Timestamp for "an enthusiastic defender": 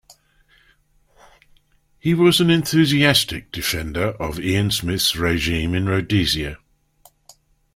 2.41-4.13